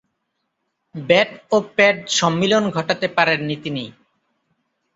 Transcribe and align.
Bat 0.95 1.31
ও 1.51 1.57
pad 1.75 1.97
সম্মিলন 2.19 2.63
ঘটাতে 2.69 3.07
পারেননি 3.17 3.55
তিনি। 3.63 3.85